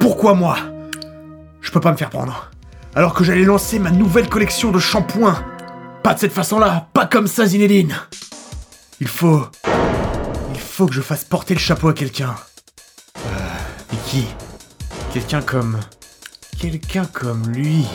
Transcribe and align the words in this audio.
Pourquoi 0.00 0.34
moi? 0.34 0.56
Je 1.60 1.70
peux 1.70 1.80
pas 1.80 1.92
me 1.92 1.96
faire 1.96 2.10
prendre. 2.10 2.50
Alors 2.94 3.12
que 3.14 3.24
j'allais 3.24 3.44
lancer 3.44 3.78
ma 3.78 3.90
nouvelle 3.90 4.28
collection 4.28 4.70
de 4.70 4.78
shampoings. 4.78 5.44
Pas 6.02 6.14
de 6.14 6.20
cette 6.20 6.32
façon-là, 6.32 6.88
pas 6.92 7.06
comme 7.06 7.26
ça, 7.26 7.46
Zinedine. 7.46 7.96
Il 9.00 9.08
faut. 9.08 9.42
Il 10.54 10.60
faut 10.60 10.86
que 10.86 10.94
je 10.94 11.00
fasse 11.00 11.24
porter 11.24 11.54
le 11.54 11.60
chapeau 11.60 11.88
à 11.88 11.94
quelqu'un. 11.94 12.34
Euh, 13.18 13.92
et 13.92 13.96
qui? 14.08 14.26
Quelqu'un 15.12 15.42
comme. 15.42 15.78
Quelqu'un 16.58 17.04
comme 17.04 17.48
lui. 17.48 17.86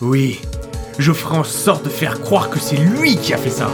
Oui, 0.00 0.40
je 0.98 1.12
ferai 1.12 1.38
en 1.38 1.44
sorte 1.44 1.84
de 1.84 1.90
faire 1.90 2.20
croire 2.20 2.48
que 2.50 2.58
c'est 2.58 2.76
lui 2.76 3.16
qui 3.16 3.34
a 3.34 3.36
fait 3.36 3.50
ça. 3.50 3.68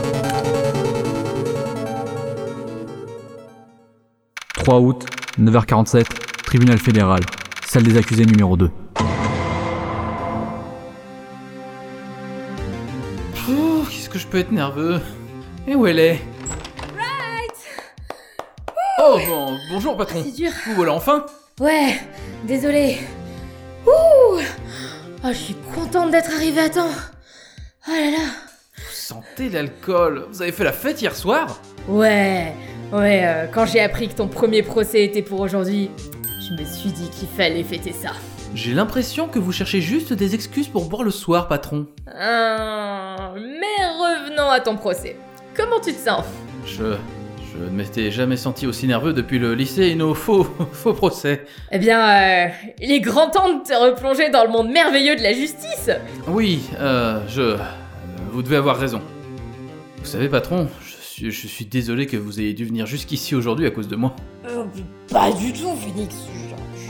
3 4.56 4.80
août, 4.80 5.06
9h47, 5.38 6.04
tribunal 6.44 6.78
fédéral, 6.78 7.20
salle 7.66 7.82
des 7.82 7.96
accusés 7.96 8.24
numéro 8.24 8.56
2. 8.56 8.70
Ouh, 13.48 13.84
qu'est-ce 13.90 14.08
que 14.08 14.18
je 14.18 14.26
peux 14.26 14.38
être 14.38 14.50
nerveux 14.52 15.00
Et 15.68 15.74
où 15.74 15.86
elle 15.86 15.98
est? 15.98 16.20
Oh 18.98 19.18
bon, 19.28 19.58
bonjour 19.70 19.96
patron. 19.96 20.22
C'est 20.24 20.32
dur. 20.34 20.50
Vous 20.66 20.74
voilà 20.74 20.92
enfin? 20.94 21.26
Ouais, 21.60 22.00
désolé. 22.44 22.98
Ouh 23.86 24.40
Oh, 25.22 25.28
je 25.28 25.32
suis 25.32 25.56
contente 25.74 26.10
d'être 26.12 26.30
arrivée 26.34 26.62
à 26.62 26.70
temps. 26.70 26.90
Oh 27.88 27.92
là 27.92 28.10
là. 28.10 28.24
Vous 28.76 28.92
sentez 28.92 29.48
l'alcool 29.48 30.26
Vous 30.30 30.42
avez 30.42 30.52
fait 30.52 30.64
la 30.64 30.72
fête 30.72 31.00
hier 31.02 31.14
soir? 31.14 31.60
Ouais, 31.88 32.52
ouais, 32.92 33.22
euh, 33.24 33.46
quand 33.52 33.66
j'ai 33.66 33.80
appris 33.80 34.08
que 34.08 34.14
ton 34.14 34.28
premier 34.28 34.62
procès 34.62 35.04
était 35.04 35.22
pour 35.22 35.40
aujourd'hui, 35.40 35.90
je 36.40 36.54
me 36.54 36.64
suis 36.64 36.90
dit 36.90 37.10
qu'il 37.10 37.28
fallait 37.28 37.64
fêter 37.64 37.92
ça. 37.92 38.10
J'ai 38.54 38.72
l'impression 38.72 39.28
que 39.28 39.38
vous 39.38 39.52
cherchez 39.52 39.80
juste 39.80 40.12
des 40.12 40.34
excuses 40.34 40.68
pour 40.68 40.88
boire 40.88 41.02
le 41.02 41.10
soir, 41.10 41.48
patron. 41.48 41.86
Hum, 42.06 43.34
mais 43.34 43.84
revenons 43.84 44.48
à 44.50 44.60
ton 44.60 44.76
procès. 44.76 45.16
Comment 45.54 45.80
tu 45.80 45.92
te 45.92 45.98
sens? 45.98 46.24
Je. 46.64 46.96
Je 47.58 47.64
ne 47.64 47.70
m'étais 47.70 48.10
jamais 48.10 48.36
senti 48.36 48.66
aussi 48.66 48.86
nerveux 48.86 49.14
depuis 49.14 49.38
le 49.38 49.54
lycée 49.54 49.86
et 49.86 49.94
nos 49.94 50.12
faux, 50.12 50.44
faux 50.72 50.92
procès. 50.92 51.46
Eh 51.72 51.78
bien, 51.78 52.00
euh, 52.00 52.48
il 52.80 52.92
est 52.92 53.00
grand 53.00 53.30
temps 53.30 53.48
de 53.50 53.62
te 53.62 53.72
replonger 53.72 54.28
dans 54.28 54.44
le 54.44 54.50
monde 54.50 54.68
merveilleux 54.70 55.16
de 55.16 55.22
la 55.22 55.32
justice. 55.32 55.90
Oui, 56.28 56.68
euh, 56.78 57.20
je. 57.28 57.56
Vous 58.30 58.42
devez 58.42 58.56
avoir 58.56 58.76
raison. 58.76 59.00
Vous 59.98 60.04
savez, 60.04 60.28
patron, 60.28 60.68
suis, 61.16 61.30
je 61.30 61.46
suis 61.46 61.64
désolé 61.64 62.06
que 62.06 62.16
vous 62.16 62.40
ayez 62.40 62.52
dû 62.54 62.64
venir 62.64 62.86
jusqu'ici 62.86 63.34
aujourd'hui 63.34 63.66
à 63.66 63.70
cause 63.70 63.88
de 63.88 63.96
moi. 63.96 64.14
Euh, 64.48 64.64
pas 65.10 65.30
du 65.32 65.52
tout, 65.52 65.74
Phoenix. 65.76 66.14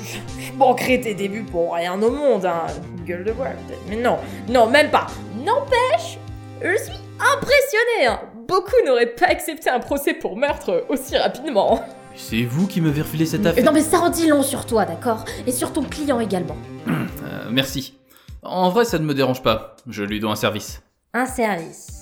Je, 0.02 0.12
je- 0.14 0.46
je 0.46 0.52
manquerai 0.52 1.00
tes 1.00 1.14
débuts 1.14 1.44
pour 1.44 1.74
rien 1.74 2.00
au 2.00 2.10
monde, 2.10 2.44
hein. 2.47 2.66
Gueule 3.06 3.24
de 3.24 3.32
bois, 3.32 3.47
peut-être. 3.47 3.80
Mais 3.88 3.97
non, 3.97 4.19
non, 4.48 4.69
même 4.69 4.91
pas. 4.91 5.06
N'empêche, 5.44 6.19
je 6.62 6.77
suis 6.82 6.98
impressionné. 7.20 8.06
Hein. 8.08 8.20
Beaucoup 8.48 8.74
n'auraient 8.86 9.14
pas 9.14 9.27
accepté 9.27 9.69
un 9.70 9.80
procès 9.80 10.14
pour 10.14 10.36
meurtre 10.36 10.84
aussi 10.88 11.16
rapidement. 11.16 11.84
C'est 12.14 12.42
vous 12.44 12.66
qui 12.66 12.80
m'avez 12.80 13.02
refilé 13.02 13.27
cette 13.27 13.44
Euh, 13.44 13.50
affaire 13.50 13.64
Non, 13.64 13.72
mais 13.72 13.82
ça 13.82 13.98
en 14.00 14.08
dit 14.10 14.27
long 14.27 14.42
sur 14.42 14.64
toi, 14.66 14.84
d'accord? 14.84 15.24
Et 15.47 15.52
sur 15.52 15.72
ton 15.72 15.82
client 15.82 16.19
également. 16.20 16.56
Euh, 16.88 17.04
Merci. 17.50 17.98
En 18.43 18.70
vrai, 18.70 18.84
ça 18.84 18.98
ne 18.98 19.04
me 19.04 19.14
dérange 19.14 19.43
pas. 19.43 19.76
Je 19.88 20.03
lui 20.04 20.19
dois 20.20 20.31
un 20.32 20.37
service. 20.37 20.82
Un 21.12 21.26
service. 21.26 21.95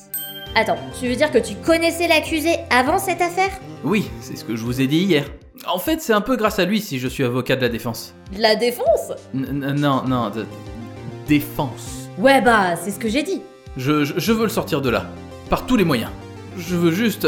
Attends, 0.56 0.76
tu 0.98 1.08
veux 1.08 1.16
dire 1.16 1.32
que 1.32 1.38
tu 1.38 1.54
connaissais 1.56 2.06
l'accusé 2.06 2.56
avant 2.70 2.98
cette 2.98 3.20
affaire? 3.20 3.50
Oui, 3.82 4.08
c'est 4.20 4.36
ce 4.36 4.44
que 4.44 4.54
je 4.54 4.62
vous 4.62 4.80
ai 4.80 4.86
dit 4.86 4.98
hier. 4.98 5.24
En 5.66 5.78
fait, 5.78 6.00
c'est 6.00 6.12
un 6.12 6.20
peu 6.20 6.36
grâce 6.36 6.58
à 6.58 6.64
lui 6.64 6.80
si 6.80 6.98
je 7.00 7.08
suis 7.08 7.24
avocat 7.24 7.56
de 7.56 7.62
la 7.62 7.68
défense. 7.68 8.14
De 8.36 8.40
la 8.40 8.54
défense? 8.54 9.12
N- 9.34 9.74
non, 9.76 10.04
non, 10.06 10.30
de 10.30 10.46
défense. 11.26 12.08
Ouais, 12.18 12.40
bah, 12.40 12.76
c'est 12.76 12.92
ce 12.92 12.98
que 13.00 13.08
j'ai 13.08 13.22
dit. 13.24 13.42
Je, 13.76 14.04
je, 14.04 14.14
je 14.16 14.32
veux 14.32 14.44
le 14.44 14.48
sortir 14.48 14.80
de 14.80 14.90
là. 14.90 15.06
Par 15.50 15.66
tous 15.66 15.76
les 15.76 15.84
moyens. 15.84 16.10
Je 16.56 16.76
veux 16.76 16.92
juste... 16.92 17.26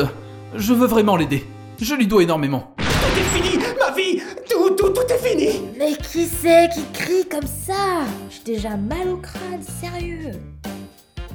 Je 0.55 0.73
veux 0.73 0.87
vraiment 0.87 1.17
l'aider. 1.17 1.45
Je 1.81 1.95
lui 1.95 2.07
dois 2.07 2.23
énormément. 2.23 2.75
Tout 2.79 2.85
est 3.19 3.41
fini, 3.43 3.59
ma 3.81 3.91
vie 3.93 4.23
Tout, 4.49 4.71
tout, 4.71 4.91
tout 4.91 5.13
est 5.13 5.19
fini 5.19 5.63
Mais 5.79 5.95
qui 5.97 6.27
c'est 6.27 6.69
qui 6.73 6.85
crie 6.93 7.27
comme 7.29 7.47
ça? 7.47 8.05
J'ai 8.31 8.55
déjà 8.55 8.77
mal 8.77 9.09
au 9.09 9.17
crâne, 9.17 9.63
sérieux. 9.81 10.31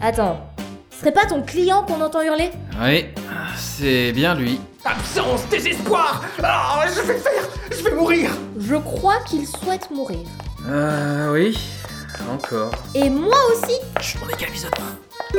Attends, 0.01 0.39
serait 1.01 1.11
pas 1.11 1.25
ton 1.25 1.41
client 1.41 1.83
qu'on 1.83 1.99
entend 2.01 2.21
hurler 2.21 2.51
Oui, 2.79 3.05
c'est 3.57 4.11
bien 4.11 4.35
lui. 4.35 4.59
Absence, 4.85 5.47
désespoir 5.49 6.21
Ah, 6.43 6.85
je 6.95 7.01
vais 7.01 7.13
le 7.13 7.19
faire 7.19 7.43
Je 7.71 7.83
vais 7.83 7.91
mourir 7.95 8.29
Je 8.59 8.75
crois 8.75 9.17
qu'il 9.27 9.47
souhaite 9.47 9.89
mourir. 9.91 10.19
Euh, 10.69 11.33
oui. 11.33 11.57
Encore. 12.31 12.71
Et 12.93 13.09
moi 13.09 13.37
aussi 13.51 13.75
Chut, 13.99 14.19
on 14.23 14.29
épisode 14.29 14.71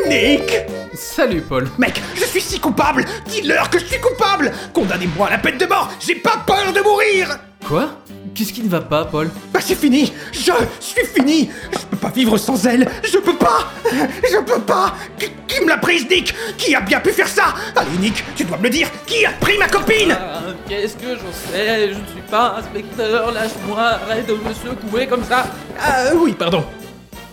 Nick 0.08 0.52
Salut, 0.94 1.42
Paul. 1.42 1.68
Mec, 1.78 2.00
je 2.16 2.24
suis 2.24 2.40
si 2.40 2.58
coupable 2.58 3.04
Dis-leur 3.26 3.70
que 3.70 3.78
je 3.78 3.84
suis 3.84 4.00
coupable 4.00 4.50
Condamnez-moi 4.72 5.28
à 5.28 5.30
la 5.30 5.38
peine 5.38 5.58
de 5.58 5.66
mort 5.66 5.92
J'ai 6.00 6.16
pas 6.16 6.38
peur 6.44 6.72
de 6.72 6.80
mourir 6.80 7.38
Quoi? 7.68 7.88
Qu'est-ce 8.34 8.52
qui 8.52 8.62
ne 8.62 8.68
va 8.68 8.80
pas, 8.80 9.04
Paul? 9.04 9.30
Bah 9.52 9.60
c'est 9.60 9.74
fini. 9.74 10.10
Je 10.32 10.52
suis 10.80 11.04
fini. 11.06 11.50
Je 11.70 11.78
peux 11.90 11.96
pas 11.98 12.08
vivre 12.10 12.38
sans 12.38 12.66
elle. 12.66 12.88
Je 13.04 13.18
peux 13.18 13.36
pas. 13.36 13.70
Je 13.84 14.38
peux 14.42 14.60
pas. 14.62 14.94
Qui, 15.18 15.26
qui 15.46 15.60
me 15.62 15.68
l'a 15.68 15.76
prise, 15.76 16.08
Nick? 16.08 16.34
Qui 16.56 16.74
a 16.74 16.80
bien 16.80 17.00
pu 17.00 17.10
faire 17.10 17.28
ça? 17.28 17.54
Allez, 17.76 17.90
Nick, 18.00 18.24
tu 18.34 18.44
dois 18.44 18.56
me 18.56 18.62
le 18.64 18.70
dire. 18.70 18.88
Qui 19.06 19.26
a 19.26 19.32
pris 19.32 19.58
ma 19.58 19.68
copine? 19.68 20.12
Ah, 20.18 20.40
Qu'est-ce 20.66 20.96
que 20.96 21.14
j'en 21.16 21.32
sais? 21.52 21.92
Je 21.92 21.98
ne 21.98 22.06
suis 22.06 22.22
pas 22.30 22.56
inspecteur, 22.58 23.32
lâche-moi, 23.32 23.80
arrête 23.80 24.26
de 24.26 24.32
me 24.34 24.54
secouer 24.54 25.06
comme 25.06 25.24
ça. 25.24 25.46
Ah 25.78 26.06
oui, 26.16 26.32
pardon. 26.32 26.64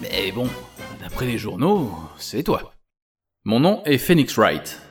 Mais 0.02 0.32
bon, 0.34 0.50
d'après 1.02 1.26
les 1.28 1.38
journaux, 1.38 1.92
c'est 2.18 2.44
toi. 2.44 2.74
Mon 3.46 3.62
nom 3.62 3.82
est 3.86 3.98
Phoenix 3.98 4.36
Wright. 4.38 4.82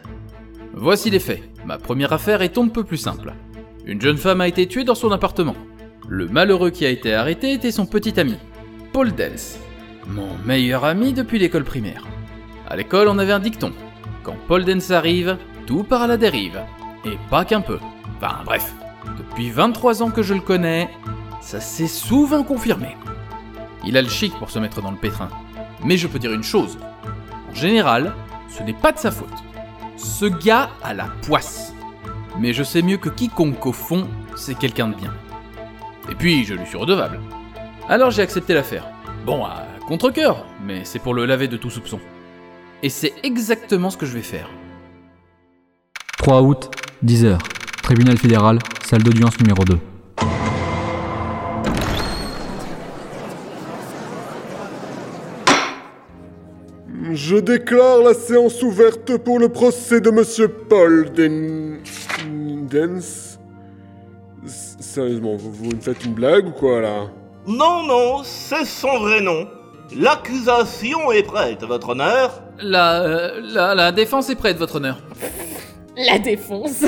Voici 0.73 1.11
les 1.11 1.21
faits. 1.21 1.43
Ma 1.67 1.77
première 1.77 2.15
affaire 2.15 2.41
est 2.41 2.57
un 2.57 2.69
peu 2.69 2.83
plus 2.83 2.97
simple. 2.97 3.35
Une 3.85 4.01
jeune 4.01 4.17
femme 4.17 4.41
a 4.41 4.49
été 4.49 4.67
tuée 4.67 4.85
dans 4.85 4.95
son 4.95 5.13
appartement. 5.13 5.55
Le 6.11 6.27
malheureux 6.27 6.71
qui 6.71 6.87
a 6.87 6.89
été 6.89 7.13
arrêté 7.13 7.53
était 7.53 7.71
son 7.71 7.85
petit 7.85 8.19
ami, 8.19 8.37
Paul 8.95 9.15
Dels. 9.15 9.59
Mon 10.07 10.39
meilleur 10.47 10.87
ami 10.87 11.13
depuis 11.13 11.39
l'école 11.39 11.65
primaire. 11.65 12.07
À 12.67 12.77
l'école, 12.77 13.09
on 13.09 13.19
avait 13.19 13.33
un 13.35 13.41
dicton. 13.41 13.73
Quand 14.23 14.37
Paul 14.47 14.65
Dens 14.65 14.91
arrive, 14.91 15.37
tout 15.67 15.83
part 15.83 16.01
à 16.01 16.07
la 16.07 16.17
dérive. 16.17 16.63
Et 17.05 17.19
pas 17.29 17.45
qu'un 17.45 17.61
peu. 17.61 17.79
Enfin 18.17 18.39
bref, 18.47 18.73
depuis 19.19 19.51
23 19.51 20.03
ans 20.03 20.11
que 20.11 20.23
je 20.23 20.33
le 20.33 20.41
connais, 20.41 20.89
ça 21.43 21.61
s'est 21.61 21.87
souvent 21.87 22.43
confirmé. 22.43 22.97
Il 23.85 23.99
a 23.99 24.03
le 24.03 24.09
chic 24.09 24.33
pour 24.39 24.49
se 24.49 24.59
mettre 24.59 24.81
dans 24.81 24.91
le 24.91 24.97
pétrin. 24.97 25.29
Mais 25.85 25.99
je 25.99 26.07
peux 26.07 26.19
dire 26.19 26.33
une 26.33 26.43
chose. 26.43 26.79
En 27.51 27.55
général, 27.55 28.15
ce 28.49 28.63
n'est 28.63 28.73
pas 28.73 28.93
de 28.93 28.99
sa 28.99 29.11
faute. 29.11 29.29
Ce 29.99 30.25
gars 30.25 30.71
a 30.83 30.95
la 30.95 31.09
poisse. 31.27 31.75
Mais 32.39 32.55
je 32.55 32.63
sais 32.63 32.81
mieux 32.81 32.97
que 32.97 33.11
quiconque 33.11 33.59
qu'au 33.59 33.73
fond, 33.73 34.09
c'est 34.37 34.57
quelqu'un 34.57 34.89
de 34.89 34.95
bien. 34.95 35.13
Et 36.11 36.15
puis, 36.15 36.45
je 36.45 36.55
lui 36.55 36.67
suis 36.67 36.77
redevable. 36.77 37.21
Alors 37.89 38.11
j'ai 38.11 38.23
accepté 38.23 38.55
l'affaire. 38.55 38.87
Bon, 39.25 39.45
à 39.45 39.67
contre-coeur, 39.87 40.45
mais 40.65 40.85
c'est 40.85 40.99
pour 40.99 41.15
le 41.15 41.25
laver 41.27 41.49
de 41.49 41.57
tout 41.57 41.71
soupçon. 41.71 42.01
Et 42.83 42.89
c'est 42.89 43.15
exactement 43.23 43.91
ce 43.91 43.97
que 43.97 44.07
je 44.07 44.13
vais 44.13 44.23
faire. 44.23 44.49
3 46.19 46.43
août, 46.43 46.71
10h, 47.05 47.39
tribunal 47.83 48.19
fédéral, 48.19 48.59
salle 48.85 49.03
d'audience 49.03 49.39
numéro 49.41 49.65
2. 49.65 49.79
Je 57.13 57.37
déclare 57.37 58.03
la 58.03 58.15
séance 58.15 58.63
ouverte 58.63 59.17
pour 59.17 59.39
le 59.39 59.49
procès 59.49 60.01
de 60.01 60.11
Monsieur 60.11 60.49
Paul 60.49 61.11
Den... 61.13 61.79
Dens. 62.71 63.38
Sérieusement, 64.47 65.37
vous, 65.37 65.53
vous 65.53 65.71
me 65.77 65.81
faites 65.81 66.05
une 66.05 66.15
blague 66.15 66.47
ou 66.49 66.51
quoi 66.53 66.81
là? 66.81 67.07
Non, 67.47 67.83
non, 67.87 68.23
c'est 68.25 68.65
son 68.65 68.99
vrai 68.99 69.21
nom. 69.21 69.49
L'accusation 69.97 71.11
est 71.13 71.23
prête, 71.23 71.63
votre 71.65 71.91
honneur. 71.91 72.43
La, 72.61 73.03
euh, 73.03 73.41
la, 73.43 73.75
la 73.75 73.93
défense 73.93 74.29
est 74.31 74.37
prête, 74.37 74.59
votre 74.59 74.77
honneur. 74.77 74.99
La 75.97 76.19
défonce. 76.19 76.85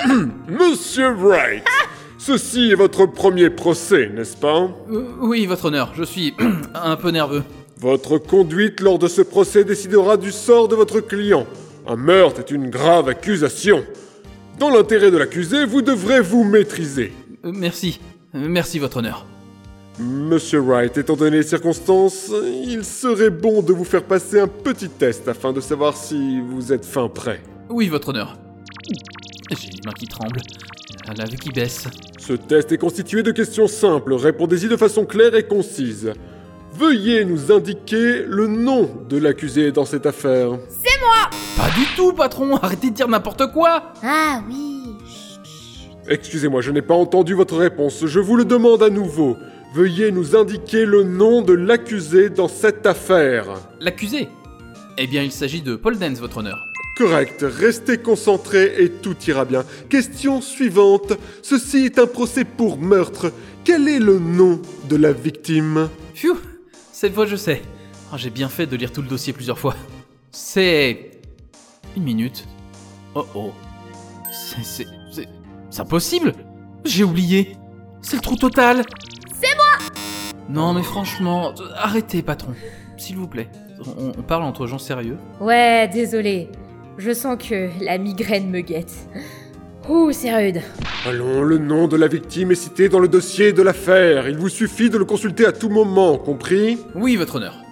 Monsieur 0.48 1.12
Wright 1.14 1.64
Ceci 2.18 2.70
est 2.70 2.74
votre 2.74 3.06
premier 3.06 3.50
procès, 3.50 4.08
n'est-ce 4.08 4.36
pas? 4.36 4.68
Euh, 4.90 5.04
oui, 5.20 5.46
votre 5.46 5.66
honneur, 5.66 5.92
je 5.94 6.04
suis 6.04 6.34
un 6.74 6.96
peu 6.96 7.10
nerveux. 7.10 7.42
Votre 7.78 8.18
conduite 8.18 8.80
lors 8.80 8.98
de 8.98 9.08
ce 9.08 9.22
procès 9.22 9.62
décidera 9.64 10.16
du 10.16 10.32
sort 10.32 10.68
de 10.68 10.74
votre 10.74 11.00
client. 11.00 11.46
Un 11.86 11.96
meurtre 11.96 12.40
est 12.40 12.50
une 12.50 12.70
grave 12.70 13.08
accusation. 13.08 13.84
Dans 14.58 14.70
l'intérêt 14.70 15.10
de 15.10 15.16
l'accusé, 15.16 15.64
vous 15.64 15.82
devrez 15.82 16.20
vous 16.20 16.44
maîtriser. 16.44 17.12
Euh, 17.44 17.52
merci. 17.54 18.00
Euh, 18.34 18.46
Merci, 18.48 18.78
votre 18.78 18.98
honneur. 18.98 19.26
Monsieur 19.98 20.58
Wright, 20.60 20.96
étant 20.98 21.14
donné 21.14 21.36
les 21.38 21.42
circonstances, 21.44 22.30
il 22.64 22.84
serait 22.84 23.30
bon 23.30 23.62
de 23.62 23.72
vous 23.72 23.84
faire 23.84 24.02
passer 24.02 24.40
un 24.40 24.48
petit 24.48 24.88
test 24.88 25.28
afin 25.28 25.52
de 25.52 25.60
savoir 25.60 25.96
si 25.96 26.40
vous 26.40 26.72
êtes 26.72 26.84
fin 26.84 27.08
prêt. 27.08 27.40
Oui, 27.70 27.88
votre 27.88 28.08
honneur. 28.08 28.36
J'ai 29.50 29.68
les 29.68 29.80
mains 29.86 29.92
qui 29.96 30.06
tremblent. 30.06 30.40
la 31.16 31.24
vue 31.26 31.36
qui 31.36 31.50
baisse. 31.50 31.84
Ce 32.18 32.32
test 32.32 32.72
est 32.72 32.78
constitué 32.78 33.22
de 33.22 33.30
questions 33.30 33.68
simples. 33.68 34.14
Répondez-y 34.14 34.68
de 34.68 34.76
façon 34.76 35.04
claire 35.04 35.34
et 35.36 35.44
concise. 35.44 36.12
Veuillez 36.72 37.24
nous 37.24 37.52
indiquer 37.52 38.24
le 38.26 38.48
nom 38.48 38.90
de 39.08 39.16
l'accusé 39.16 39.70
dans 39.70 39.84
cette 39.84 40.06
affaire. 40.06 40.58
Pas 41.56 41.70
du 41.70 41.86
tout, 41.96 42.12
patron 42.12 42.56
Arrêtez 42.56 42.90
de 42.90 42.94
dire 42.94 43.08
n'importe 43.08 43.52
quoi 43.52 43.92
Ah 44.02 44.42
oui. 44.48 44.96
Excusez-moi, 46.08 46.60
je 46.60 46.70
n'ai 46.70 46.82
pas 46.82 46.94
entendu 46.94 47.34
votre 47.34 47.56
réponse. 47.56 48.04
Je 48.06 48.20
vous 48.20 48.36
le 48.36 48.44
demande 48.44 48.82
à 48.82 48.90
nouveau. 48.90 49.36
Veuillez 49.74 50.12
nous 50.12 50.36
indiquer 50.36 50.84
le 50.84 51.02
nom 51.02 51.42
de 51.42 51.52
l'accusé 51.52 52.28
dans 52.28 52.48
cette 52.48 52.86
affaire. 52.86 53.46
L'accusé? 53.80 54.28
Eh 54.98 55.06
bien, 55.06 55.22
il 55.22 55.32
s'agit 55.32 55.62
de 55.62 55.76
Paul 55.76 55.98
Dance, 55.98 56.18
votre 56.18 56.38
honneur. 56.38 56.58
Correct, 56.96 57.44
restez 57.48 57.98
concentrés 57.98 58.74
et 58.78 58.88
tout 58.88 59.16
ira 59.26 59.44
bien. 59.44 59.64
Question 59.88 60.40
suivante. 60.40 61.14
Ceci 61.42 61.86
est 61.86 61.98
un 61.98 62.06
procès 62.06 62.44
pour 62.44 62.78
meurtre. 62.78 63.32
Quel 63.64 63.88
est 63.88 63.98
le 63.98 64.18
nom 64.20 64.60
de 64.88 64.94
la 64.96 65.12
victime? 65.12 65.88
Phew 66.14 66.36
Cette 66.92 67.14
fois, 67.14 67.26
je 67.26 67.34
sais. 67.36 67.62
Oh, 68.12 68.16
J'ai 68.16 68.30
bien 68.30 68.48
fait 68.48 68.66
de 68.66 68.76
lire 68.76 68.92
tout 68.92 69.02
le 69.02 69.08
dossier 69.08 69.32
plusieurs 69.32 69.58
fois. 69.58 69.74
C'est... 70.30 71.10
Une 71.96 72.02
minute. 72.02 72.46
Oh 73.14 73.26
oh. 73.34 73.52
C'est... 74.32 74.64
C'est... 74.64 74.86
C'est... 75.10 75.28
Impossible 75.80 76.32
J'ai 76.84 77.04
oublié 77.04 77.56
C'est 78.00 78.16
le 78.16 78.22
trou 78.22 78.36
total 78.36 78.82
C'est 79.40 79.54
moi 79.56 79.88
Non 80.48 80.72
mais 80.72 80.82
franchement, 80.82 81.52
arrêtez 81.76 82.22
patron. 82.22 82.54
S'il 82.96 83.16
vous 83.16 83.26
plaît. 83.28 83.48
On, 83.98 84.12
on 84.18 84.22
parle 84.22 84.44
entre 84.44 84.66
gens 84.66 84.78
sérieux. 84.78 85.18
Ouais, 85.40 85.88
désolé. 85.92 86.48
Je 86.96 87.12
sens 87.12 87.36
que 87.38 87.70
la 87.84 87.98
migraine 87.98 88.48
me 88.50 88.60
guette. 88.60 88.94
Ouh, 89.88 90.12
c'est 90.12 90.34
rude. 90.34 90.62
Allons, 91.06 91.42
le 91.42 91.58
nom 91.58 91.88
de 91.88 91.96
la 91.96 92.06
victime 92.06 92.52
est 92.52 92.54
cité 92.54 92.88
dans 92.88 93.00
le 93.00 93.08
dossier 93.08 93.52
de 93.52 93.62
l'affaire. 93.62 94.28
Il 94.28 94.38
vous 94.38 94.48
suffit 94.48 94.90
de 94.90 94.96
le 94.96 95.04
consulter 95.04 95.44
à 95.44 95.52
tout 95.52 95.68
moment, 95.68 96.16
compris? 96.16 96.78
Oui, 96.94 97.16
votre 97.16 97.36
honneur. 97.36 97.63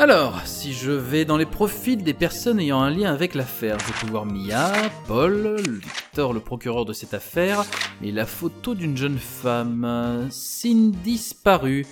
Alors, 0.00 0.40
si 0.46 0.72
je 0.72 0.92
vais 0.92 1.26
dans 1.26 1.36
les 1.36 1.44
profils 1.44 2.02
des 2.02 2.14
personnes 2.14 2.58
ayant 2.58 2.80
un 2.80 2.88
lien 2.88 3.12
avec 3.12 3.34
l'affaire, 3.34 3.76
je 3.86 4.00
peux 4.00 4.10
voir 4.10 4.24
Mia, 4.24 4.72
Paul, 5.06 5.56
Victor, 5.60 6.32
le 6.32 6.40
procureur 6.40 6.86
de 6.86 6.94
cette 6.94 7.12
affaire, 7.12 7.66
et 8.02 8.10
la 8.10 8.24
photo 8.24 8.74
d'une 8.74 8.96
jeune 8.96 9.18
femme, 9.18 10.26
Cindy 10.30 10.96
disparue. 11.04 11.84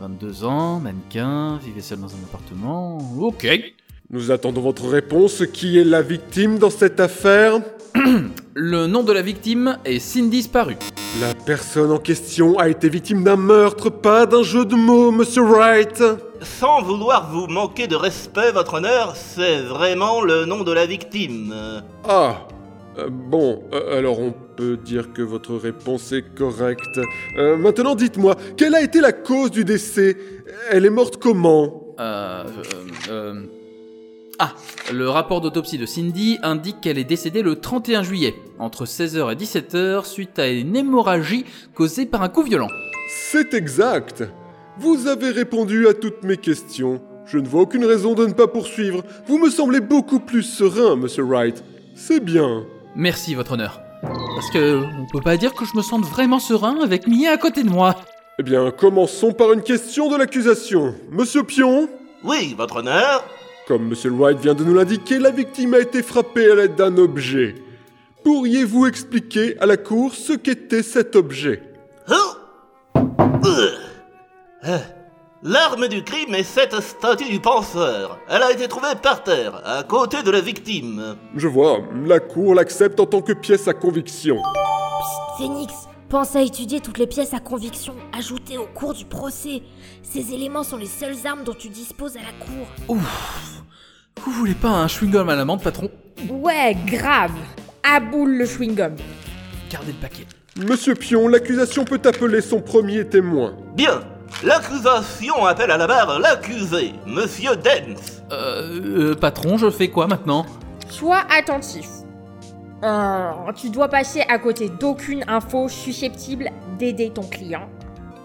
22 0.00 0.44
ans, 0.44 0.80
mannequin, 0.80 1.58
vivait 1.64 1.80
seule 1.80 2.00
dans 2.00 2.12
un 2.12 2.22
appartement. 2.28 2.98
Ok. 3.18 3.48
Nous 4.10 4.30
attendons 4.30 4.60
votre 4.60 4.86
réponse. 4.86 5.42
Qui 5.50 5.78
est 5.78 5.84
la 5.84 6.02
victime 6.02 6.58
dans 6.58 6.68
cette 6.68 7.00
affaire? 7.00 7.62
Le 8.54 8.86
nom 8.86 9.02
de 9.02 9.14
la 9.14 9.22
victime 9.22 9.78
est 9.86 9.98
Cindy 9.98 10.42
disparue. 10.42 10.76
La 11.22 11.32
personne 11.32 11.90
en 11.90 11.98
question 11.98 12.58
a 12.58 12.68
été 12.68 12.90
victime 12.90 13.24
d'un 13.24 13.36
meurtre, 13.36 13.88
pas 13.88 14.26
d'un 14.26 14.42
jeu 14.42 14.66
de 14.66 14.74
mots, 14.74 15.10
Monsieur 15.10 15.40
Wright. 15.40 16.02
Sans 16.42 16.82
vouloir 16.82 17.30
vous 17.30 17.46
manquer 17.46 17.86
de 17.86 17.96
respect, 17.96 18.52
votre 18.52 18.74
honneur, 18.74 19.14
c'est 19.16 19.60
vraiment 19.60 20.20
le 20.20 20.44
nom 20.44 20.62
de 20.64 20.72
la 20.72 20.86
victime. 20.86 21.82
Ah 22.08 22.46
euh, 22.98 23.08
Bon, 23.10 23.62
euh, 23.72 23.98
alors 23.98 24.20
on 24.20 24.32
peut 24.56 24.76
dire 24.76 25.12
que 25.12 25.22
votre 25.22 25.54
réponse 25.54 26.12
est 26.12 26.34
correcte. 26.34 27.00
Euh, 27.38 27.56
maintenant 27.56 27.94
dites-moi, 27.94 28.36
quelle 28.56 28.74
a 28.74 28.82
été 28.82 29.00
la 29.00 29.12
cause 29.12 29.50
du 29.50 29.64
décès? 29.64 30.16
Elle 30.70 30.84
est 30.86 30.90
morte 30.90 31.16
comment? 31.16 31.94
Euh, 31.98 32.44
euh, 32.44 33.10
euh, 33.10 33.42
Ah, 34.38 34.52
le 34.92 35.08
rapport 35.08 35.40
d'autopsie 35.40 35.78
de 35.78 35.86
Cindy 35.86 36.38
indique 36.42 36.80
qu'elle 36.82 36.98
est 36.98 37.04
décédée 37.04 37.42
le 37.42 37.56
31 37.56 38.02
juillet, 38.02 38.34
entre 38.58 38.84
16h 38.84 39.32
et 39.32 39.36
17h, 39.36 40.04
suite 40.04 40.38
à 40.38 40.48
une 40.48 40.76
hémorragie 40.76 41.44
causée 41.74 42.06
par 42.06 42.22
un 42.22 42.28
coup 42.28 42.42
violent. 42.42 42.68
C'est 43.08 43.54
exact 43.54 44.24
Vous 44.78 45.06
avez 45.06 45.30
répondu 45.30 45.88
à 45.88 45.94
toutes 45.94 46.22
mes 46.22 46.36
questions. 46.36 47.00
Je 47.26 47.38
ne 47.38 47.46
vois 47.48 47.62
aucune 47.62 47.84
raison 47.84 48.14
de 48.14 48.26
ne 48.26 48.32
pas 48.32 48.46
poursuivre. 48.46 49.02
Vous 49.26 49.38
me 49.38 49.50
semblez 49.50 49.80
beaucoup 49.80 50.20
plus 50.20 50.42
serein, 50.42 50.96
Monsieur 50.96 51.24
Wright. 51.24 51.62
C'est 51.94 52.20
bien. 52.20 52.64
Merci, 52.94 53.34
votre 53.34 53.52
honneur. 53.52 53.80
Parce 54.02 54.50
que 54.50 54.76
on 54.82 55.06
peut 55.10 55.22
pas 55.24 55.36
dire 55.36 55.54
que 55.54 55.64
je 55.64 55.76
me 55.76 55.82
sente 55.82 56.04
vraiment 56.04 56.38
serein 56.38 56.76
avec 56.82 57.08
Mia 57.08 57.32
à 57.32 57.36
côté 57.38 57.62
de 57.62 57.70
moi. 57.70 57.96
Eh 58.38 58.42
bien, 58.42 58.70
commençons 58.70 59.32
par 59.32 59.52
une 59.54 59.62
question 59.62 60.10
de 60.10 60.16
l'accusation. 60.16 60.94
Monsieur 61.10 61.42
Pion 61.42 61.88
Oui, 62.22 62.54
votre 62.56 62.76
honneur 62.76 63.24
Comme 63.66 63.88
Monsieur 63.88 64.10
Wright 64.10 64.38
vient 64.38 64.54
de 64.54 64.62
nous 64.62 64.74
l'indiquer, 64.74 65.18
la 65.18 65.30
victime 65.30 65.72
a 65.74 65.78
été 65.80 66.02
frappée 66.02 66.50
à 66.50 66.54
l'aide 66.54 66.74
d'un 66.76 66.96
objet. 66.98 67.54
Pourriez-vous 68.24 68.86
expliquer 68.86 69.58
à 69.58 69.66
la 69.66 69.78
cour 69.78 70.14
ce 70.14 70.34
qu'était 70.34 70.82
cet 70.82 71.16
objet? 71.16 71.62
Oh 72.10 73.00
Euh. 73.46 73.70
Euh. 74.66 74.78
L'arme 75.42 75.86
du 75.86 76.02
crime 76.02 76.34
est 76.34 76.42
cette 76.42 76.80
statue 76.80 77.30
du 77.30 77.40
penseur. 77.40 78.18
Elle 78.28 78.42
a 78.42 78.50
été 78.50 78.66
trouvée 78.66 78.94
par 79.00 79.22
terre, 79.22 79.60
à 79.64 79.84
côté 79.84 80.22
de 80.22 80.30
la 80.30 80.40
victime. 80.40 81.16
Je 81.36 81.46
vois, 81.46 81.78
la 82.04 82.18
cour 82.18 82.54
l'accepte 82.54 82.98
en 82.98 83.06
tant 83.06 83.20
que 83.20 83.32
pièce 83.32 83.68
à 83.68 83.74
conviction. 83.74 84.38
Phoenix, 85.38 85.72
pense 86.08 86.34
à 86.34 86.40
étudier 86.40 86.80
toutes 86.80 86.98
les 86.98 87.06
pièces 87.06 87.34
à 87.34 87.38
conviction 87.38 87.94
ajoutées 88.16 88.58
au 88.58 88.66
cours 88.66 88.94
du 88.94 89.04
procès. 89.04 89.62
Ces 90.02 90.32
éléments 90.32 90.64
sont 90.64 90.78
les 90.78 90.86
seules 90.86 91.26
armes 91.26 91.44
dont 91.44 91.54
tu 91.54 91.68
disposes 91.68 92.16
à 92.16 92.20
la 92.20 92.44
cour. 92.44 92.66
Ouf. 92.88 93.62
Vous 94.24 94.32
voulez 94.32 94.54
pas 94.54 94.70
un 94.70 94.86
chewing-gum 94.86 95.28
à 95.28 95.36
l'amande, 95.36 95.62
patron? 95.62 95.90
Ouais, 96.28 96.76
grave. 96.86 97.34
À 97.84 98.00
boule 98.00 98.36
le 98.36 98.46
chewing-gum. 98.46 98.96
Gardez 99.70 99.92
le 99.92 100.00
paquet. 100.00 100.26
Monsieur 100.56 100.94
Pion, 100.94 101.28
l'accusation 101.28 101.84
peut 101.84 102.00
appeler 102.04 102.40
son 102.40 102.62
premier 102.62 103.06
témoin. 103.06 103.54
Bien. 103.76 104.00
L'accusation 104.42 105.46
appelle 105.46 105.70
à 105.70 105.76
la 105.76 105.86
barre 105.86 106.18
l'accusé, 106.18 106.92
Monsieur 107.06 107.56
Dance. 107.56 108.22
Euh, 108.32 109.12
euh, 109.12 109.14
patron, 109.14 109.56
je 109.56 109.70
fais 109.70 109.88
quoi 109.88 110.06
maintenant? 110.06 110.44
Sois 110.90 111.22
attentif. 111.30 111.88
Euh, 112.82 113.30
tu 113.54 113.70
dois 113.70 113.88
passer 113.88 114.22
à 114.28 114.38
côté 114.38 114.68
d'aucune 114.68 115.24
info 115.28 115.68
susceptible 115.68 116.50
d'aider 116.78 117.10
ton 117.10 117.22
client. 117.22 117.68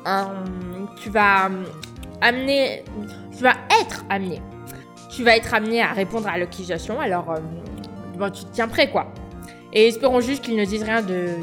Euh, 0.07 0.23
tu 1.01 1.09
vas 1.09 1.49
amener. 2.19 2.83
Tu 3.35 3.43
vas 3.43 3.53
être 3.81 4.03
amené. 4.09 4.41
Tu 5.09 5.23
vas 5.23 5.35
être 5.37 5.53
amené 5.53 5.81
à 5.81 5.91
répondre 5.93 6.27
à 6.27 6.37
l'accusation, 6.37 6.99
alors 6.99 7.31
euh, 7.31 7.39
bon, 8.17 8.29
tu 8.29 8.45
te 8.45 8.53
tiens 8.53 8.67
prêt 8.67 8.89
quoi. 8.89 9.07
Et 9.73 9.87
espérons 9.87 10.21
juste 10.21 10.43
qu'il 10.43 10.55
ne 10.55 10.65
dise 10.65 10.83
rien 10.83 11.01
de 11.01 11.35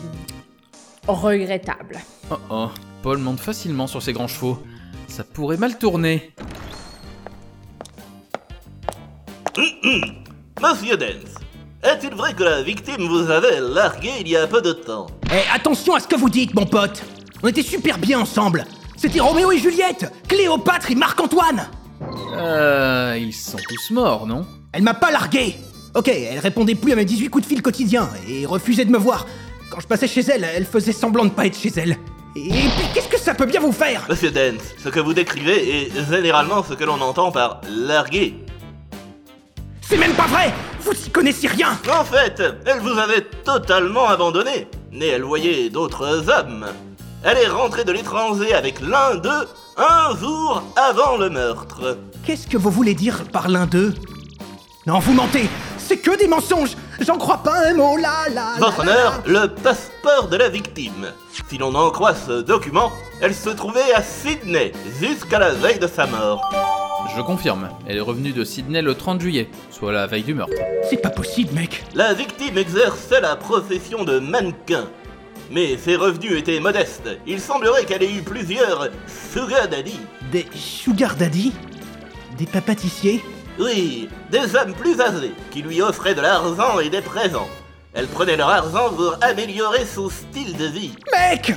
regrettable. 1.06 1.98
Oh 2.30 2.36
oh, 2.50 2.68
Paul 3.02 3.18
monte 3.18 3.40
facilement 3.40 3.86
sur 3.86 4.02
ses 4.02 4.12
grands 4.12 4.28
chevaux. 4.28 4.62
Ça 5.08 5.24
pourrait 5.24 5.56
mal 5.56 5.78
tourner. 5.78 6.32
Monsieur 10.60 10.96
Dance, 10.96 11.34
est-il 11.82 12.14
vrai 12.14 12.34
que 12.34 12.42
la 12.42 12.62
victime 12.62 13.06
vous 13.08 13.30
avait 13.30 13.60
largué 13.60 14.10
il 14.20 14.28
y 14.28 14.36
a 14.36 14.46
peu 14.46 14.60
de 14.60 14.72
temps? 14.72 15.06
Eh, 15.32 15.42
attention 15.54 15.94
à 15.94 16.00
ce 16.00 16.06
que 16.08 16.16
vous 16.16 16.28
dites, 16.30 16.54
mon 16.54 16.66
pote 16.66 17.02
On 17.42 17.48
était 17.48 17.62
super 17.62 17.98
bien 17.98 18.20
ensemble 18.20 18.64
C'était 18.96 19.20
Roméo 19.20 19.50
et 19.52 19.58
Juliette 19.58 20.12
Cléopâtre 20.28 20.90
et 20.90 20.94
Marc-Antoine 20.94 21.68
Euh, 22.34 23.16
ils 23.20 23.32
sont 23.34 23.58
tous 23.68 23.90
morts, 23.94 24.26
non? 24.26 24.46
Elle 24.72 24.82
m'a 24.82 24.94
pas 24.94 25.10
largué 25.10 25.56
Ok, 25.94 26.08
elle 26.08 26.38
répondait 26.38 26.74
plus 26.74 26.92
à 26.92 26.96
mes 26.96 27.04
18 27.04 27.28
coups 27.28 27.44
de 27.44 27.48
fil 27.48 27.62
quotidiens 27.62 28.08
et 28.28 28.44
refusait 28.46 28.84
de 28.84 28.90
me 28.90 28.98
voir. 28.98 29.26
Quand 29.70 29.80
je 29.80 29.86
passais 29.86 30.06
chez 30.06 30.20
elle, 30.20 30.44
elle 30.44 30.66
faisait 30.66 30.92
semblant 30.92 31.24
de 31.24 31.30
pas 31.30 31.46
être 31.46 31.56
chez 31.58 31.72
elle. 31.76 31.96
Et 32.36 32.50
puis 32.50 32.86
qu'est-ce 32.94 33.08
que 33.08 33.18
ça 33.18 33.34
peut 33.34 33.46
bien 33.46 33.60
vous 33.60 33.72
faire 33.72 34.04
Monsieur 34.08 34.30
Dance, 34.30 34.62
ce 34.82 34.88
que 34.88 35.00
vous 35.00 35.14
décrivez 35.14 35.82
est 35.86 36.10
généralement 36.10 36.62
ce 36.62 36.74
que 36.74 36.84
l'on 36.84 37.00
entend 37.00 37.32
par 37.32 37.60
larguer. 37.68 38.34
C'est 39.80 39.96
même 39.96 40.12
pas 40.12 40.26
vrai 40.26 40.52
Vous 40.80 40.92
y 40.92 41.10
connaissez 41.10 41.48
rien 41.48 41.78
En 41.90 42.04
fait, 42.04 42.42
elle 42.66 42.80
vous 42.80 42.98
avait 42.98 43.22
totalement 43.44 44.06
abandonné, 44.08 44.68
mais 44.92 45.08
elle 45.08 45.22
voyait 45.22 45.70
d'autres 45.70 46.28
hommes. 46.28 46.66
Elle 47.24 47.38
est 47.38 47.48
rentrée 47.48 47.84
de 47.84 47.92
l'étranger 47.92 48.54
avec 48.54 48.80
l'un 48.80 49.16
d'eux 49.16 49.48
un 49.76 50.16
jour 50.16 50.62
avant 50.76 51.16
le 51.16 51.30
meurtre. 51.30 51.98
Qu'est-ce 52.24 52.46
que 52.46 52.56
vous 52.56 52.70
voulez 52.70 52.94
dire 52.94 53.24
par 53.32 53.48
l'un 53.48 53.66
d'eux? 53.66 53.94
Non, 54.86 54.98
vous 55.00 55.14
mentez 55.14 55.48
C'est 55.78 55.98
que 55.98 56.16
des 56.16 56.28
mensonges 56.28 56.76
J'en 57.00 57.16
crois 57.16 57.38
pas 57.38 57.68
un 57.68 57.74
mot, 57.74 57.96
là, 57.96 58.28
là 58.32 58.54
Votre 58.58 58.84
là, 58.84 58.86
là, 58.86 58.92
honneur, 58.92 59.22
le 59.26 59.48
passeport 59.54 60.28
de 60.28 60.36
la 60.36 60.48
victime. 60.48 61.12
Si 61.48 61.56
l'on 61.56 61.74
en 61.74 61.90
croit 61.90 62.14
ce 62.14 62.42
document, 62.42 62.92
elle 63.20 63.34
se 63.34 63.50
trouvait 63.50 63.92
à 63.94 64.02
Sydney 64.02 64.72
jusqu'à 65.00 65.38
la 65.38 65.50
veille 65.50 65.78
de 65.78 65.86
sa 65.86 66.06
mort. 66.06 66.42
Je 67.16 67.22
confirme, 67.22 67.68
elle 67.86 67.96
est 67.96 68.00
revenue 68.00 68.32
de 68.32 68.44
Sydney 68.44 68.82
le 68.82 68.94
30 68.94 69.20
juillet, 69.20 69.48
soit 69.70 69.92
la 69.92 70.06
veille 70.06 70.24
du 70.24 70.34
meurtre. 70.34 70.52
C'est 70.90 71.00
pas 71.00 71.10
possible, 71.10 71.54
mec 71.54 71.84
La 71.94 72.14
victime 72.14 72.58
exerçait 72.58 73.20
la 73.20 73.36
profession 73.36 74.04
de 74.04 74.18
mannequin. 74.18 74.84
Mais 75.50 75.78
ses 75.78 75.96
revenus 75.96 76.32
étaient 76.32 76.60
modestes. 76.60 77.08
Il 77.26 77.40
semblerait 77.40 77.84
qu'elle 77.84 78.02
ait 78.02 78.12
eu 78.12 78.22
plusieurs 78.22 78.88
sugar 79.32 79.68
daddy. 79.68 79.98
Des 80.30 80.46
sugar 80.54 81.14
daddy? 81.14 81.52
Des 82.36 82.46
papatissiers 82.46 83.22
Oui, 83.58 84.08
des 84.30 84.54
hommes 84.54 84.72
plus 84.72 85.00
âgés 85.00 85.32
qui 85.50 85.62
lui 85.62 85.82
offraient 85.82 86.14
de 86.14 86.20
l'argent 86.20 86.78
et 86.78 86.90
des 86.90 87.00
présents. 87.00 87.48
Elle 87.92 88.06
prenait 88.06 88.36
leur 88.36 88.50
argent 88.50 88.90
pour 88.90 89.16
améliorer 89.20 89.84
son 89.84 90.08
style 90.08 90.56
de 90.56 90.66
vie. 90.66 90.92
Mec 91.12 91.52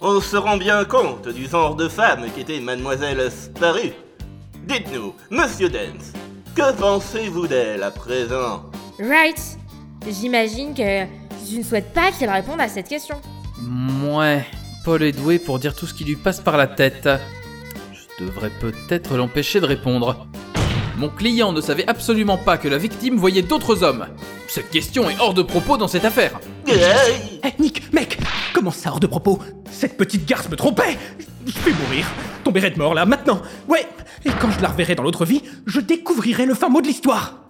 On 0.00 0.20
se 0.20 0.36
rend 0.36 0.56
bien 0.56 0.84
compte 0.84 1.28
du 1.28 1.46
genre 1.46 1.74
de 1.74 1.88
femme 1.88 2.26
qu'était 2.34 2.60
Mademoiselle 2.60 3.30
Sparrow. 3.30 3.92
Dites-nous, 4.66 5.14
Monsieur 5.30 5.68
Dance, 5.68 6.12
que 6.56 6.72
pensez-vous 6.72 7.46
d'elle 7.46 7.82
à 7.82 7.90
présent? 7.90 8.62
Right. 8.98 9.58
J'imagine 10.08 10.72
que 10.74 11.04
tu 11.46 11.58
ne 11.58 11.62
souhaites 11.62 11.92
pas 11.92 12.12
qu'elle 12.12 12.30
réponde 12.30 12.60
à 12.60 12.68
cette 12.68 12.88
question. 12.88 13.20
Ouais, 14.02 14.46
Paul 14.84 15.02
est 15.02 15.12
doué 15.12 15.38
pour 15.38 15.58
dire 15.58 15.74
tout 15.74 15.86
ce 15.86 15.92
qui 15.92 16.04
lui 16.04 16.16
passe 16.16 16.40
par 16.40 16.56
la 16.56 16.66
tête. 16.66 17.08
Je 17.92 18.24
devrais 18.24 18.50
peut-être 18.50 19.16
l'empêcher 19.16 19.60
de 19.60 19.66
répondre. 19.66 20.26
Mon 20.96 21.08
client 21.08 21.52
ne 21.52 21.60
savait 21.60 21.86
absolument 21.88 22.38
pas 22.38 22.56
que 22.56 22.68
la 22.68 22.78
victime 22.78 23.16
voyait 23.16 23.42
d'autres 23.42 23.82
hommes. 23.82 24.06
Cette 24.46 24.70
question 24.70 25.10
est 25.10 25.18
hors 25.18 25.34
de 25.34 25.42
propos 25.42 25.76
dans 25.76 25.88
cette 25.88 26.04
affaire. 26.04 26.38
Hey 26.66 27.40
Eh, 27.44 27.60
Nick, 27.62 27.92
mec 27.92 28.18
Comment 28.52 28.70
ça, 28.70 28.90
hors 28.90 29.00
de 29.00 29.06
propos? 29.08 29.40
Cette 29.70 29.96
petite 29.96 30.24
garce 30.26 30.48
me 30.48 30.56
trompait 30.56 30.96
Je 31.46 31.52
vais 31.60 31.72
mourir 31.72 32.06
Tomber 32.44 32.70
de 32.70 32.78
mort, 32.78 32.94
là, 32.94 33.06
maintenant 33.06 33.42
Ouais 33.68 33.86
Et 34.24 34.30
quand 34.40 34.50
je 34.50 34.60
la 34.62 34.68
reverrai 34.68 34.94
dans 34.94 35.02
l'autre 35.02 35.24
vie, 35.24 35.42
je 35.66 35.80
découvrirai 35.80 36.46
le 36.46 36.54
fin 36.54 36.68
mot 36.68 36.80
de 36.80 36.86
l'histoire 36.86 37.40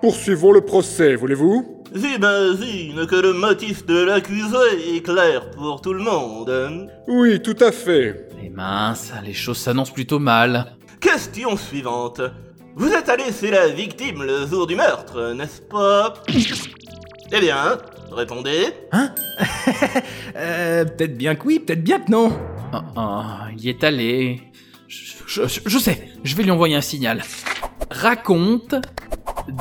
Poursuivons 0.00 0.52
le 0.52 0.62
procès, 0.62 1.14
voulez-vous? 1.14 1.84
J'imagine 1.94 3.06
que 3.06 3.16
le 3.16 3.32
motif 3.32 3.86
de 3.86 4.02
l'accusé 4.02 4.96
est 4.96 5.00
clair 5.02 5.50
pour 5.52 5.80
tout 5.80 5.92
le 5.94 6.02
monde. 6.02 6.90
Oui, 7.08 7.40
tout 7.40 7.56
à 7.60 7.72
fait. 7.72 8.28
Mais 8.36 8.50
mince, 8.50 9.12
les 9.24 9.32
choses 9.32 9.56
s'annoncent 9.58 9.92
plutôt 9.92 10.18
mal. 10.18 10.75
Question 11.00 11.56
suivante. 11.56 12.20
Vous 12.74 12.88
êtes 12.92 13.08
allé 13.08 13.24
chez 13.38 13.50
la 13.50 13.68
victime 13.68 14.22
le 14.22 14.46
jour 14.46 14.66
du 14.66 14.74
meurtre, 14.76 15.32
n'est-ce 15.34 15.62
pas? 15.62 16.14
Eh 17.32 17.40
bien, 17.40 17.78
répondez. 18.12 18.66
Euh, 20.36 20.84
peut-être 20.84 21.16
bien 21.16 21.34
que 21.34 21.46
oui, 21.46 21.58
peut-être 21.58 21.82
bien 21.82 21.98
que 21.98 22.10
non. 22.10 22.30
Ah, 22.72 22.84
ah, 22.96 23.46
il 23.58 23.68
est 23.68 23.82
allé. 23.84 24.42
Je, 24.86 25.46
je- 25.46 25.60
je 25.66 25.78
sais, 25.78 26.08
je 26.24 26.36
vais 26.36 26.42
lui 26.42 26.50
envoyer 26.50 26.76
un 26.76 26.80
signal. 26.82 27.22
Raconte 27.90 28.74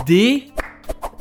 des 0.05 0.47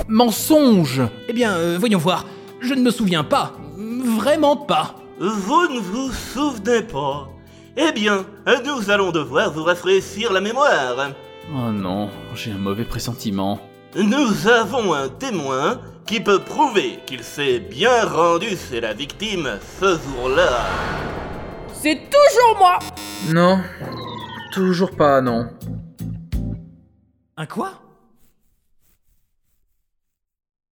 mensonges. 0.08 1.02
Eh 1.28 1.32
bien, 1.32 1.52
euh, 1.54 1.76
voyons 1.78 1.98
voir. 1.98 2.26
Je 2.60 2.74
ne 2.74 2.80
me 2.82 2.90
souviens 2.90 3.22
pas. 3.24 3.52
Vraiment 3.76 4.56
pas. 4.56 4.96
Vous 5.20 5.68
ne 5.68 5.78
vous 5.80 6.12
souvenez 6.12 6.82
pas 6.82 7.28
Eh 7.76 7.92
bien, 7.92 8.24
nous 8.64 8.90
allons 8.90 9.10
devoir 9.10 9.52
vous 9.52 9.64
rafraîchir 9.64 10.32
la 10.32 10.40
mémoire. 10.40 11.10
Oh 11.52 11.70
non, 11.72 12.08
j'ai 12.34 12.52
un 12.52 12.58
mauvais 12.58 12.84
pressentiment. 12.84 13.58
Nous 13.96 14.48
avons 14.48 14.92
un 14.94 15.08
témoin 15.08 15.80
qui 16.06 16.20
peut 16.20 16.38
prouver 16.40 17.00
qu'il 17.06 17.22
s'est 17.22 17.58
bien 17.60 18.04
rendu 18.04 18.56
chez 18.56 18.80
la 18.80 18.92
victime 18.92 19.58
ce 19.80 19.98
jour-là. 19.98 20.66
C'est 21.72 21.98
toujours 22.10 22.58
moi 22.58 22.78
Non, 23.32 23.58
toujours 24.52 24.90
pas, 24.92 25.20
non. 25.20 25.48
Un 27.36 27.46
quoi? 27.46 27.72